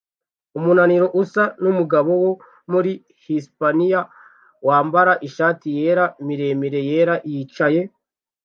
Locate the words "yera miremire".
5.77-6.81